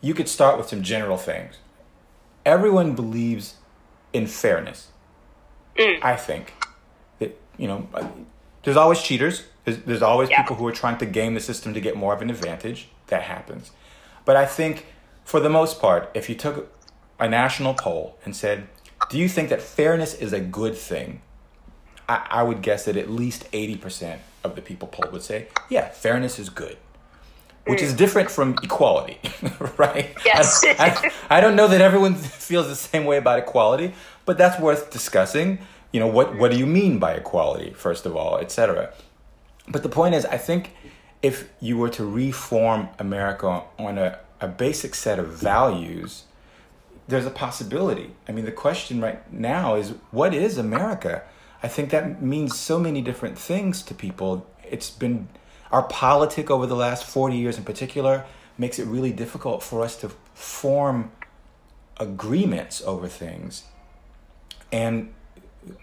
[0.00, 1.56] you could start with some general things.
[2.44, 3.54] Everyone believes
[4.12, 4.88] in fairness.
[5.78, 6.02] Mm.
[6.02, 6.52] I think
[7.18, 7.88] that you know,
[8.62, 9.44] there's always cheaters.
[9.64, 10.42] There's, there's always yeah.
[10.42, 12.88] people who are trying to game the system to get more of an advantage.
[13.06, 13.70] That happens.
[14.24, 14.86] But I think,
[15.24, 16.72] for the most part, if you took
[17.18, 18.68] a national poll and said,
[19.10, 21.22] Do you think that fairness is a good thing?
[22.08, 25.88] I, I would guess that at least 80% of the people polled would say, Yeah,
[25.88, 26.76] fairness is good.
[27.66, 27.96] Which is mm.
[27.96, 29.18] different from equality,
[29.78, 30.14] right?
[30.24, 30.62] Yes.
[30.64, 33.94] I, I, I don't know that everyone feels the same way about equality,
[34.26, 35.60] but that's worth discussing.
[35.90, 38.92] You know, what, what do you mean by equality, first of all, etc.
[39.66, 40.72] But the point is, I think
[41.22, 46.24] if you were to reform America on a, a basic set of values,
[47.08, 48.10] there's a possibility.
[48.28, 51.22] I mean, the question right now is what is America?
[51.64, 54.46] I think that means so many different things to people.
[54.62, 55.28] It's been
[55.72, 58.26] our politic over the last 40 years in particular
[58.58, 61.10] makes it really difficult for us to form
[61.98, 63.64] agreements over things.
[64.70, 65.14] And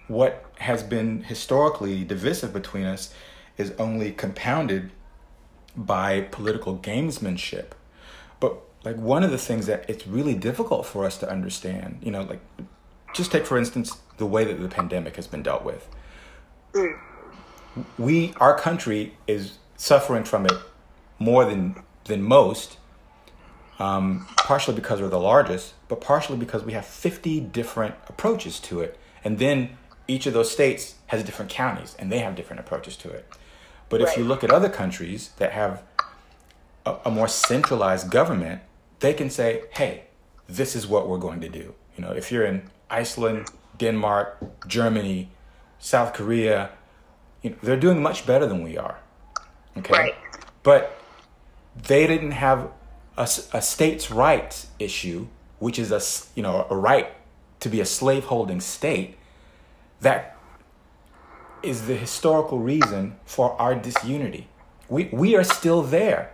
[0.07, 3.11] what has been historically divisive between us
[3.57, 4.91] is only compounded
[5.75, 7.71] by political gamesmanship.
[8.39, 12.11] But like one of the things that it's really difficult for us to understand you
[12.11, 12.41] know like
[13.13, 15.88] just take for instance the way that the pandemic has been dealt with
[16.74, 16.97] mm.
[17.97, 20.53] we our country is suffering from it
[21.19, 22.78] more than than most
[23.80, 28.80] um, partially because we're the largest but partially because we have 50 different approaches to
[28.80, 32.95] it and then each of those states has different counties and they have different approaches
[32.97, 33.26] to it
[33.89, 34.09] but right.
[34.09, 35.84] if you look at other countries that have
[36.86, 38.61] a, a more centralized government
[39.01, 40.03] they can say, hey,
[40.47, 41.74] this is what we're going to do.
[41.97, 43.49] You know, if you're in Iceland,
[43.82, 45.32] Denmark, Germany,
[45.79, 46.69] South Korea,
[47.41, 48.99] you know, they're doing much better than we are.
[49.77, 49.93] Okay.
[49.93, 50.15] Right.
[50.63, 50.95] But
[51.88, 52.69] they didn't have
[53.17, 53.23] a,
[53.53, 55.27] a states' rights issue,
[55.59, 56.01] which is a,
[56.36, 57.07] you know, a right
[57.59, 59.17] to be a slaveholding state
[60.01, 60.38] that
[61.63, 64.47] is the historical reason for our disunity.
[64.89, 66.34] We, we are still there.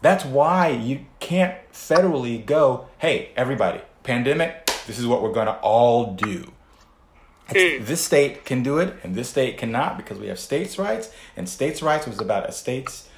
[0.00, 5.58] That's why you can't federally go, hey, everybody, pandemic, this is what we're going to
[5.60, 6.52] all do.
[7.48, 7.86] It's, mm.
[7.86, 11.48] this state can do it and this state cannot because we have states' rights, and
[11.48, 13.08] states' rights was about a state's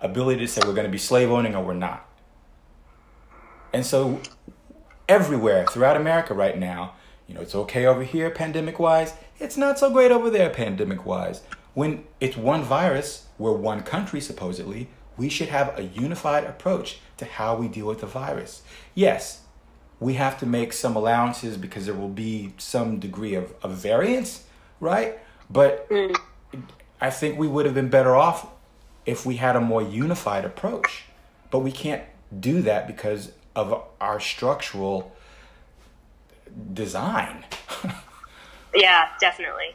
[0.00, 2.06] ability to say we're going to be slave owning or we're not.
[3.72, 4.20] And so,
[5.08, 6.94] everywhere throughout America right now,
[7.26, 11.04] you know, it's okay over here pandemic wise, it's not so great over there pandemic
[11.04, 11.42] wise.
[11.74, 17.24] When it's one virus, we're one country supposedly, we should have a unified approach to
[17.24, 18.62] how we deal with the virus.
[18.94, 19.42] Yes,
[20.00, 24.44] we have to make some allowances because there will be some degree of, of variance,
[24.80, 25.18] right?
[25.50, 26.16] But mm.
[27.00, 28.46] I think we would have been better off
[29.06, 31.04] if we had a more unified approach.
[31.50, 32.02] But we can't
[32.38, 35.12] do that because of our structural
[36.72, 37.44] design.
[38.74, 39.74] yeah, definitely.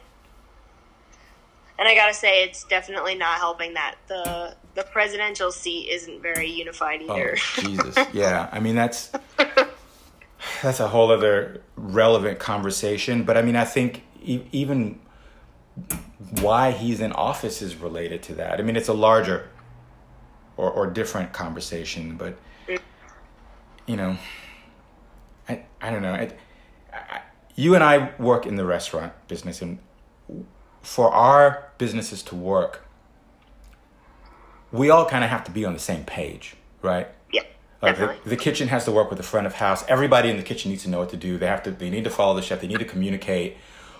[1.79, 6.49] And I gotta say, it's definitely not helping that the the presidential seat isn't very
[6.49, 7.37] unified oh, either.
[7.37, 8.49] Oh, Jesus, yeah.
[8.51, 9.11] I mean, that's
[10.61, 13.23] that's a whole other relevant conversation.
[13.23, 14.99] But I mean, I think e- even
[16.41, 18.59] why he's in office is related to that.
[18.59, 19.49] I mean, it's a larger
[20.57, 22.37] or, or different conversation, but
[23.85, 24.17] you know,
[25.49, 26.13] I I don't know.
[26.13, 26.31] I,
[26.93, 27.21] I,
[27.55, 29.79] you and I work in the restaurant business, and
[30.81, 32.85] for our businesses to work,
[34.71, 37.07] we all kind of have to be on the same page, right?
[37.83, 39.83] Like the, the, kitchen has to work with the front of house.
[39.89, 41.37] Everybody in the kitchen needs to know what to do.
[41.37, 41.71] They have to.
[41.71, 42.61] They need to follow the chef.
[42.61, 43.57] They need to communicate.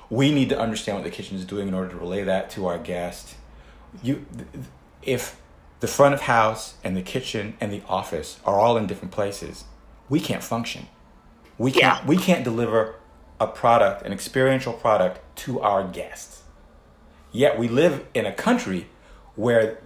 [0.10, 2.66] We need to understand what the kitchen is doing in order to relay that to
[2.68, 3.36] our guest.
[4.02, 4.26] You,
[5.02, 5.40] if
[5.82, 9.66] the front of house and the kitchen and the office are all in different places,
[10.08, 10.88] we can't function.
[11.58, 12.02] We can't.
[12.02, 12.08] Yeah.
[12.08, 12.96] We can't deliver
[13.40, 16.44] a product, an experiential product, to our guests.
[17.34, 18.88] Yet we live in a country
[19.36, 19.80] where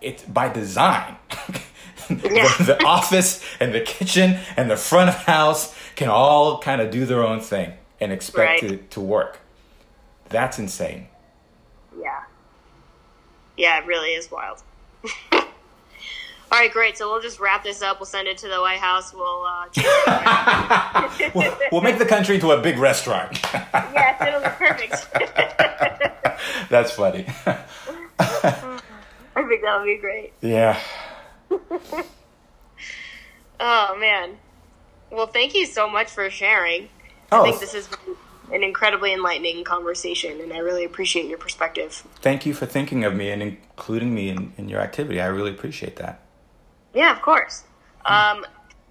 [0.00, 1.16] it's by design.
[2.30, 2.48] Yeah.
[2.58, 7.04] the office and the kitchen and the front of house can all kind of do
[7.04, 8.70] their own thing and expect right.
[8.70, 9.40] to, to work.
[10.28, 11.08] That's insane.
[12.00, 12.22] Yeah.
[13.56, 14.62] Yeah, it really is wild.
[15.32, 15.42] all
[16.50, 16.96] right, great.
[16.96, 18.00] So we'll just wrap this up.
[18.00, 19.12] We'll send it to the White House.
[19.12, 19.66] We'll uh,
[21.34, 23.38] we'll, we'll, make the country into a big restaurant.
[23.52, 25.08] yes, it'll be perfect.
[26.70, 27.26] That's funny.
[29.36, 30.32] I think that would be great.
[30.40, 30.78] Yeah.
[33.60, 34.36] oh man.
[35.10, 36.88] Well, thank you so much for sharing.
[37.32, 37.42] Oh.
[37.42, 37.88] I think this is
[38.52, 42.04] an incredibly enlightening conversation, and I really appreciate your perspective.
[42.20, 45.20] Thank you for thinking of me and including me in, in your activity.
[45.20, 46.22] I really appreciate that.
[46.94, 47.64] Yeah, of course.
[48.04, 48.44] Um,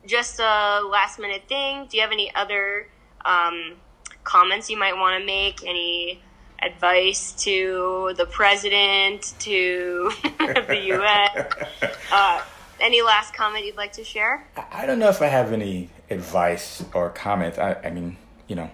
[0.05, 1.87] just a last minute thing.
[1.89, 2.87] Do you have any other
[3.25, 3.75] um,
[4.23, 5.63] comments you might want to make?
[5.65, 6.21] Any
[6.61, 10.11] advice to the president, to
[10.67, 11.53] the U.S.
[12.11, 12.41] Uh,
[12.81, 14.47] any last comment you'd like to share?
[14.71, 17.59] I don't know if I have any advice or comment.
[17.59, 18.71] I, I mean, you know,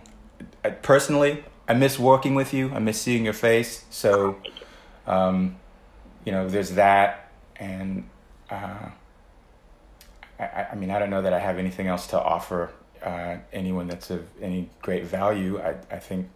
[0.63, 2.71] I, personally, I miss working with you.
[2.73, 3.83] I miss seeing your face.
[3.89, 4.37] So,
[5.05, 5.57] um,
[6.23, 8.07] you know, there's that, and
[8.49, 8.89] uh,
[10.39, 12.71] I, I mean, I don't know that I have anything else to offer
[13.03, 15.59] uh, anyone that's of any great value.
[15.59, 16.29] I, I think,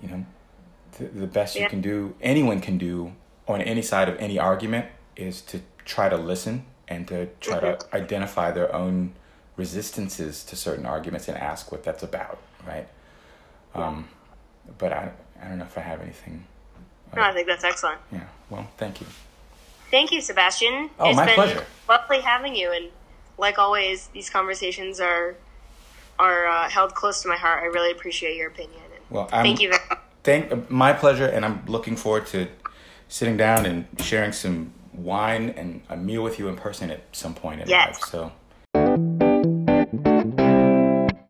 [0.00, 0.24] you know,
[0.98, 1.62] the, the best yeah.
[1.62, 3.12] you can do, anyone can do
[3.46, 4.86] on any side of any argument
[5.16, 7.78] is to try to listen and to try mm-hmm.
[7.78, 9.12] to identify their own
[9.56, 12.88] resistances to certain arguments and ask what that's about, right?
[13.74, 13.86] Yeah.
[13.86, 14.08] Um,
[14.78, 16.44] but I, I don't know if I have anything.
[17.14, 18.00] No, I think that's excellent.
[18.12, 18.24] Yeah.
[18.50, 19.06] Well, thank you.
[19.90, 20.90] Thank you, Sebastian.
[20.98, 21.64] Oh, it's my been pleasure.
[21.88, 22.90] Lovely having you, and
[23.38, 25.34] like always, these conversations are
[26.18, 27.62] are uh, held close to my heart.
[27.62, 28.82] I really appreciate your opinion.
[29.08, 29.70] well, I'm, thank you.
[29.70, 29.98] Very much.
[30.28, 32.48] Thank my pleasure, and I'm looking forward to
[33.08, 37.34] sitting down and sharing some wine and a meal with you in person at some
[37.34, 38.00] point in yes.
[38.00, 38.10] life.
[38.10, 38.32] So